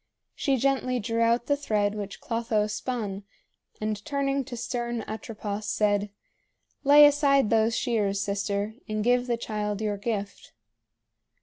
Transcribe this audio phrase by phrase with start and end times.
[0.33, 3.21] She gently drew out the thread which Clotho spun,
[3.79, 6.09] and turning to stern Atropos, said:
[6.83, 10.53] "Lay aside those shears, sister, and give the child your gift."